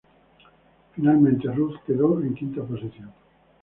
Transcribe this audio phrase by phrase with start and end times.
[0.95, 3.13] Finalmente, Ruth quedó en quinta posición.